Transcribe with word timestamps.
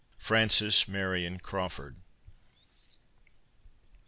FRANCIS 0.17 0.87
MARION 0.87 1.37
CRAWFORD. 1.41 1.97